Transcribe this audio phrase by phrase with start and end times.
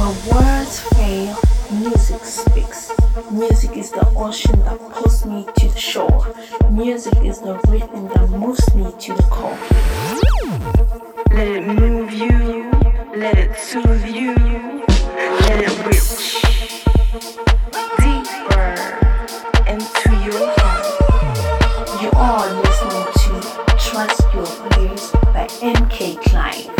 [0.00, 1.36] When words fail,
[1.70, 2.90] music speaks.
[3.30, 6.26] Music is the ocean that pulls me to the shore.
[6.70, 9.58] Music is the rhythm that moves me to the core.
[11.34, 12.70] Let it move you,
[13.14, 14.34] let it soothe you,
[15.44, 16.40] let it reach
[18.00, 18.72] deeper
[19.68, 22.00] into your heart.
[22.00, 23.32] You are listening to
[23.76, 24.48] Trust Your
[24.80, 26.79] Ears by MK Klein.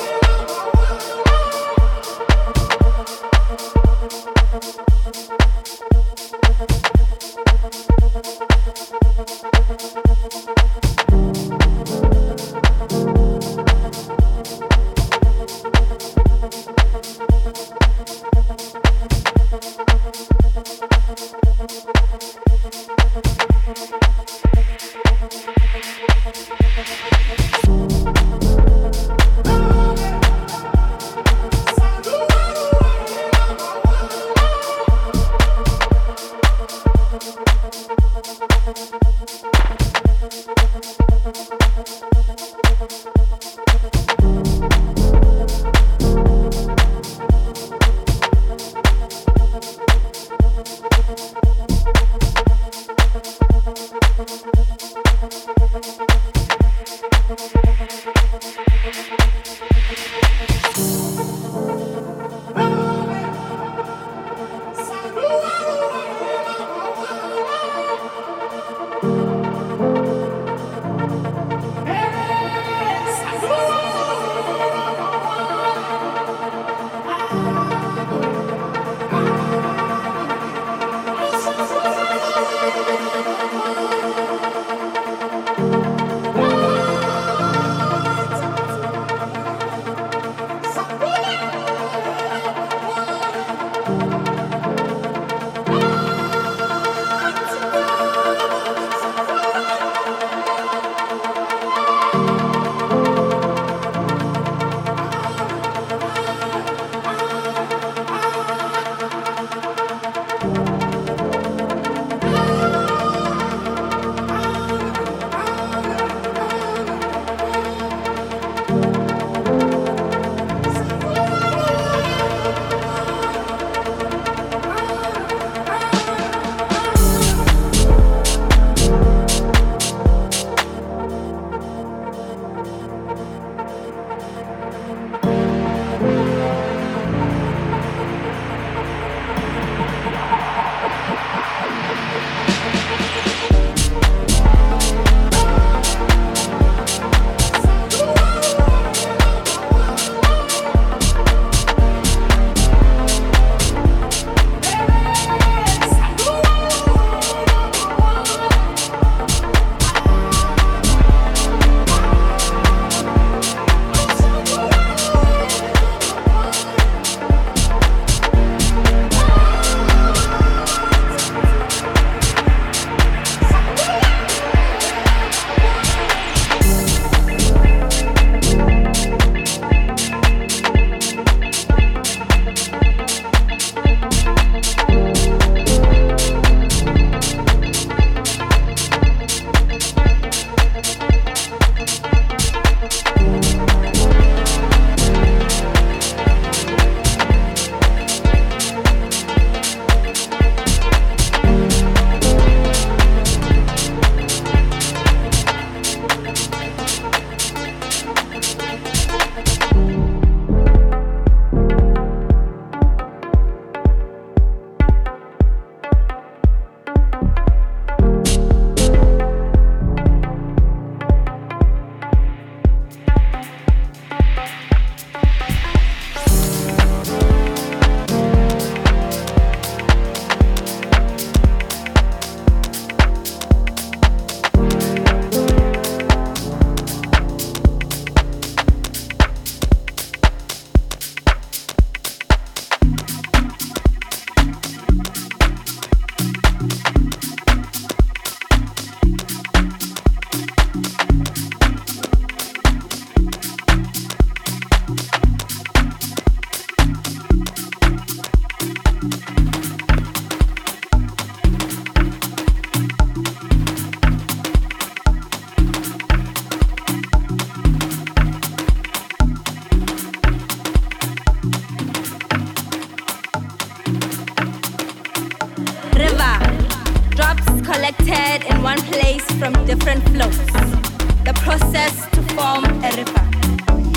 [281.25, 283.23] The process to form a river.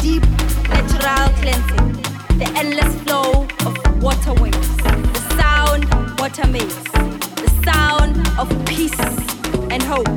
[0.02, 0.22] Deep
[0.68, 1.92] natural cleansing.
[2.38, 4.76] The endless flow of water waterways.
[4.78, 5.84] The sound
[6.18, 6.74] water makes.
[7.42, 8.98] The sound of peace
[9.70, 10.08] and hope.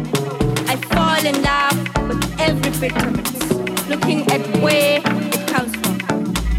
[0.67, 1.77] I fall in love
[2.09, 3.89] with every bit of it.
[3.89, 5.97] Looking at where it comes from.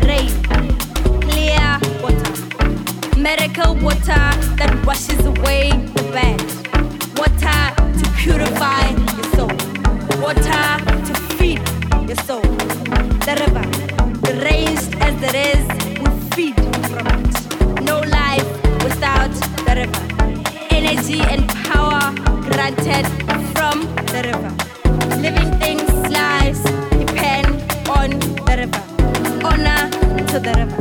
[0.08, 0.30] Rain.
[1.28, 3.18] Clear water.
[3.18, 4.24] Miracle water
[4.58, 6.40] that washes away the bad.
[7.18, 9.07] Water to purify.
[10.28, 10.76] Water
[11.06, 11.58] to feed
[12.06, 12.42] your soul.
[13.24, 13.64] The river,
[14.20, 15.64] the deranged as it is,
[16.02, 16.56] we feed
[16.90, 17.82] from it.
[17.82, 18.44] No life
[18.84, 19.32] without
[19.64, 20.04] the river.
[20.68, 23.06] Energy and power granted
[23.54, 23.80] from
[24.12, 24.52] the river.
[25.16, 27.48] Living things' lives depend
[27.88, 28.10] on
[28.44, 28.82] the river.
[29.46, 29.88] Honor
[30.26, 30.77] to the river.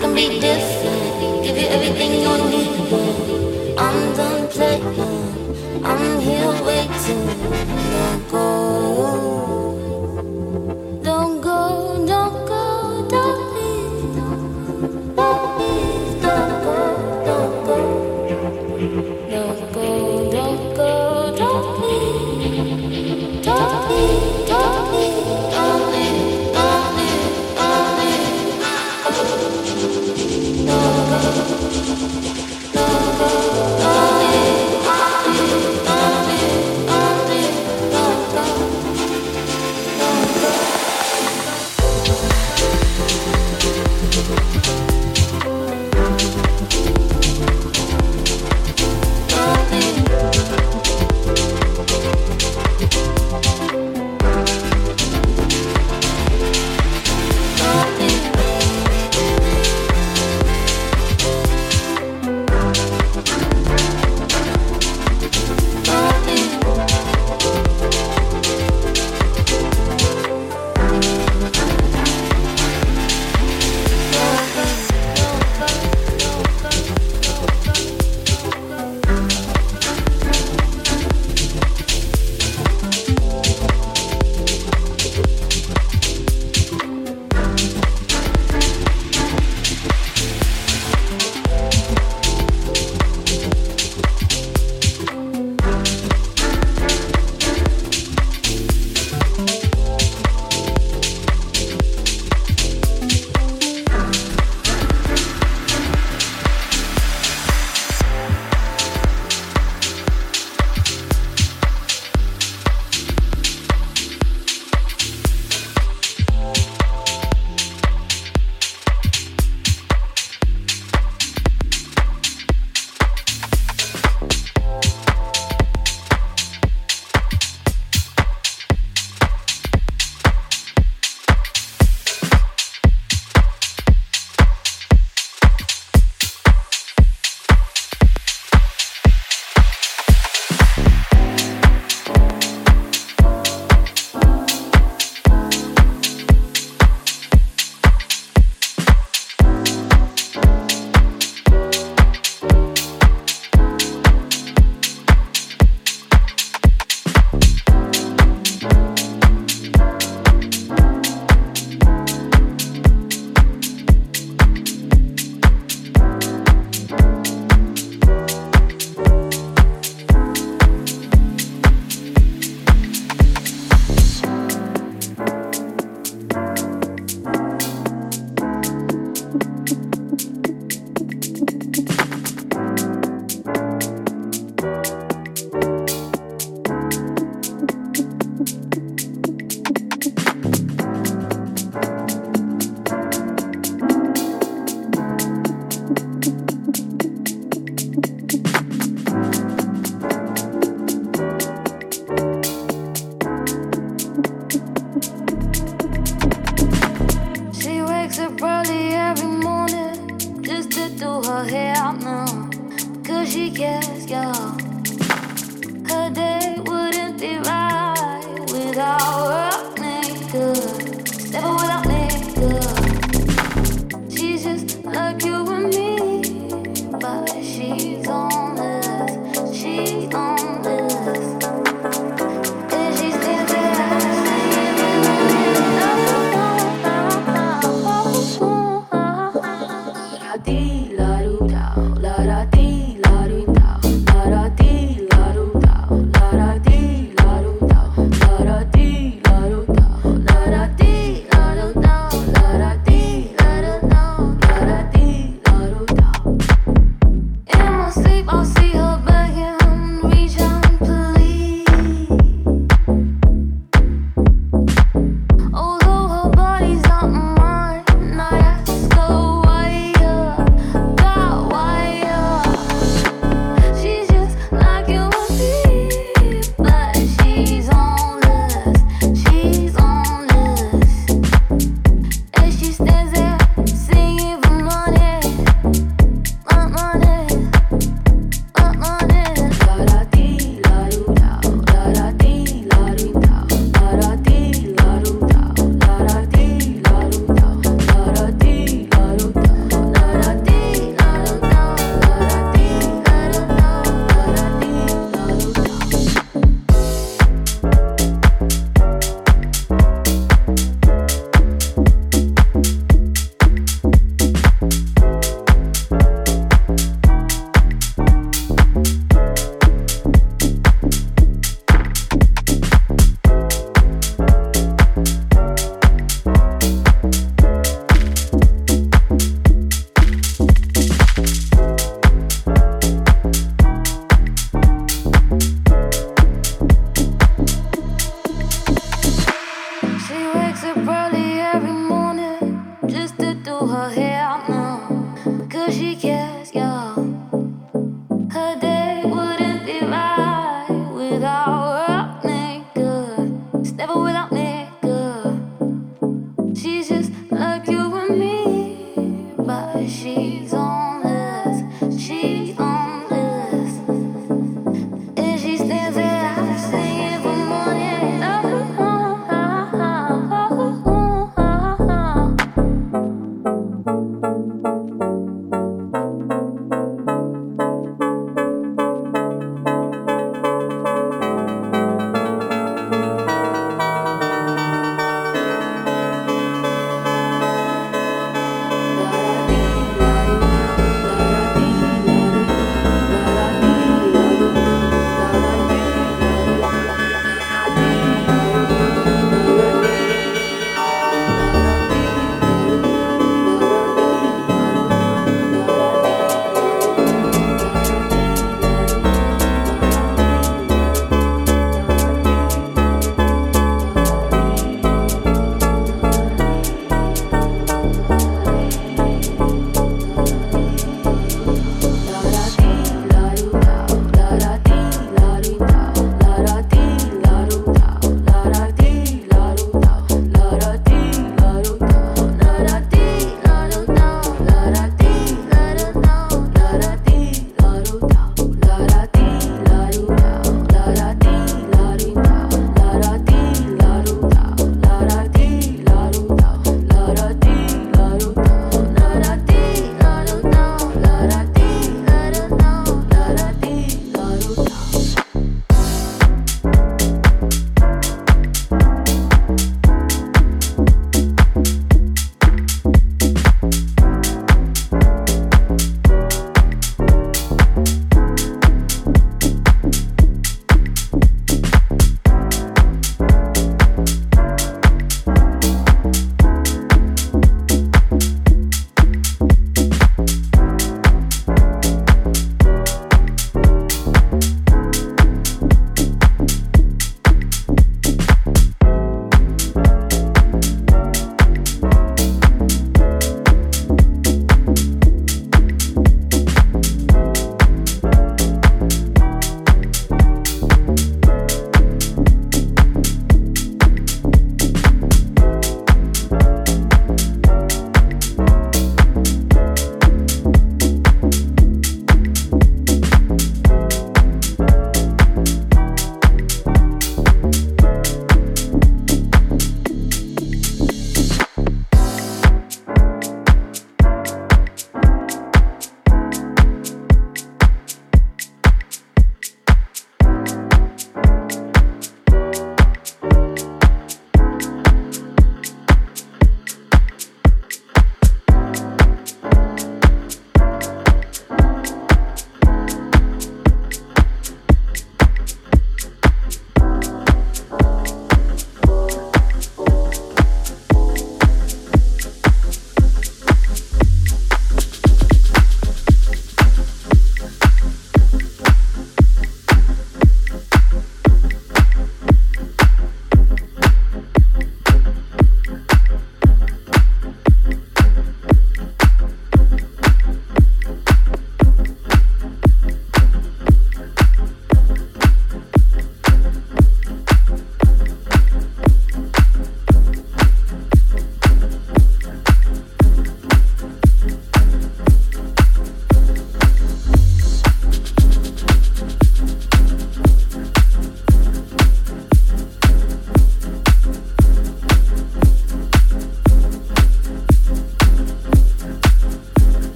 [0.00, 0.75] Can be different,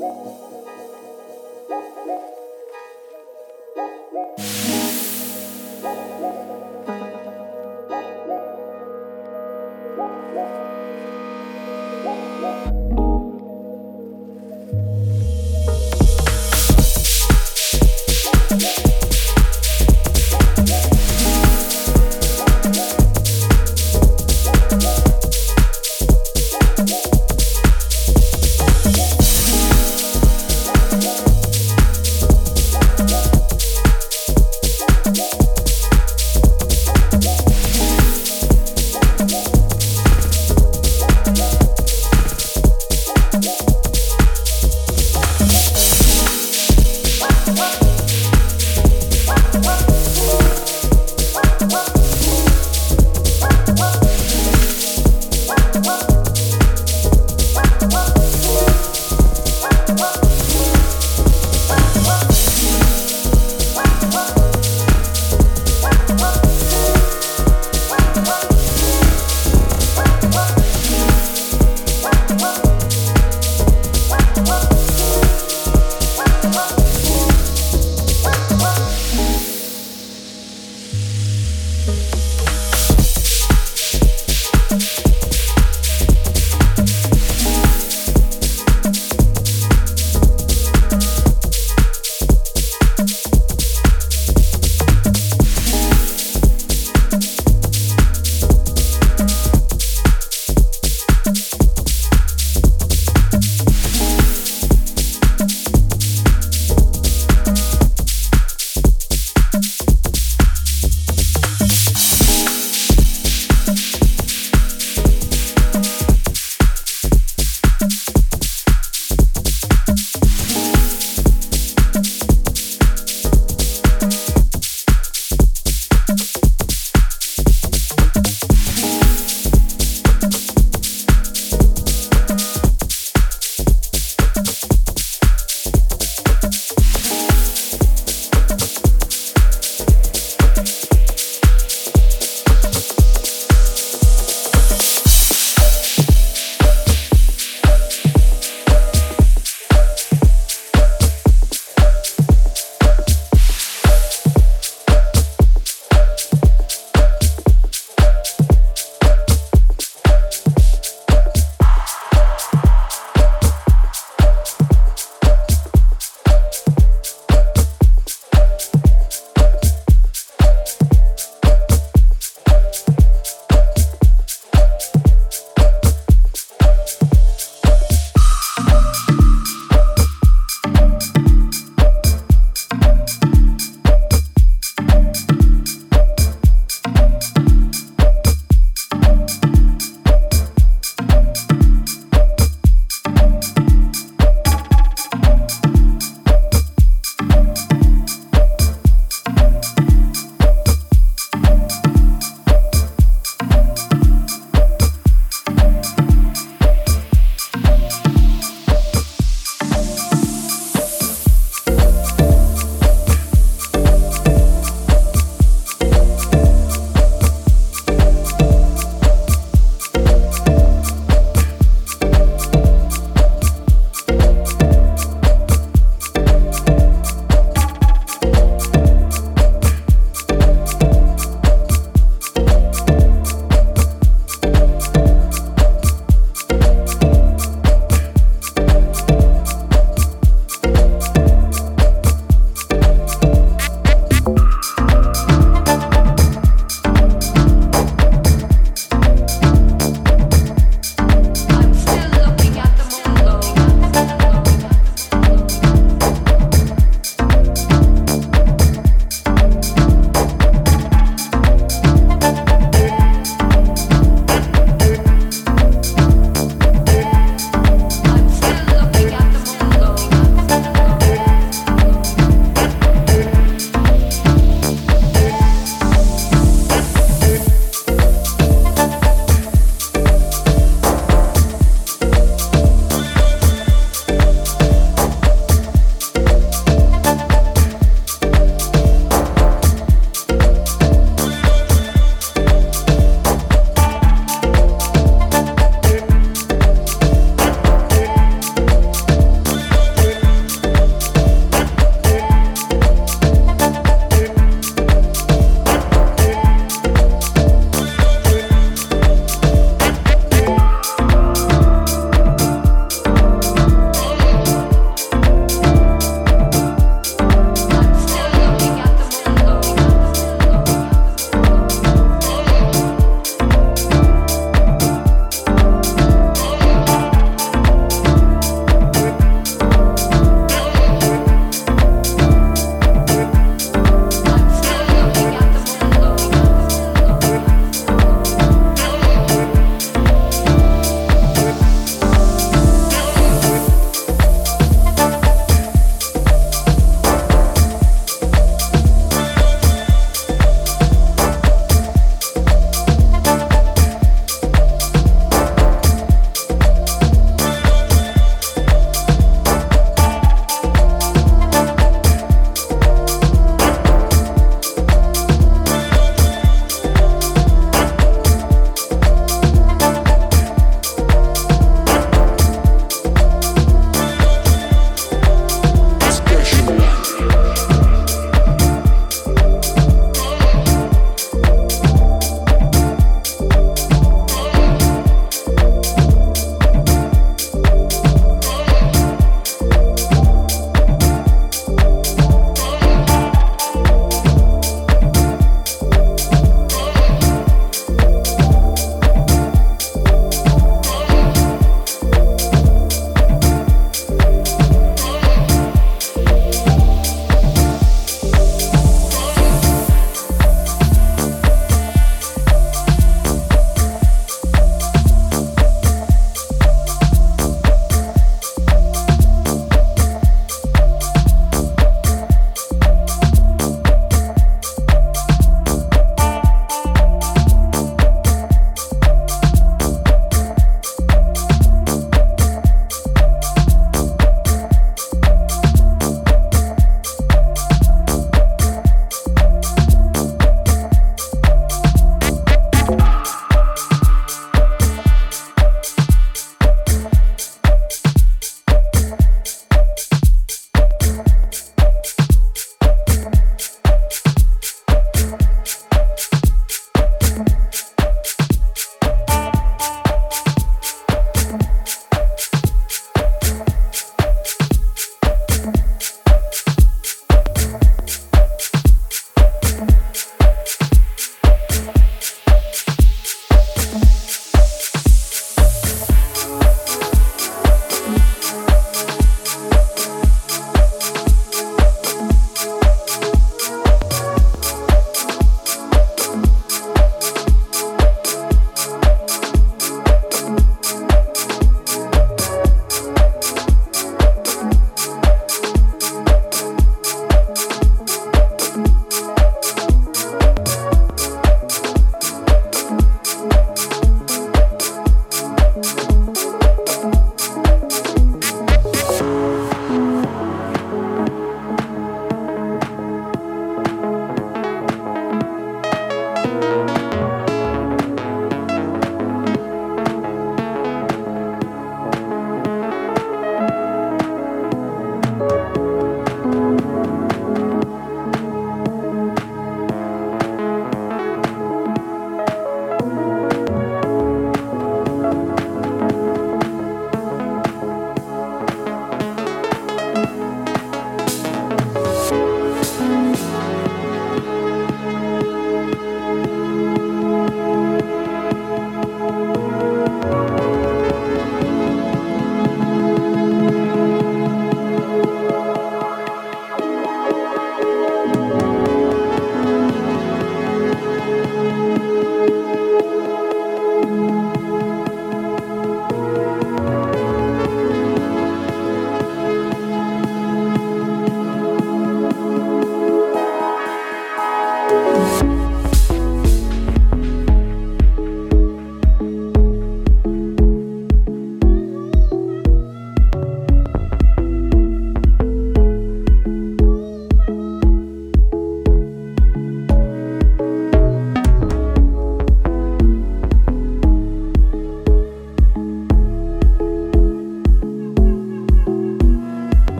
[0.00, 0.57] Thank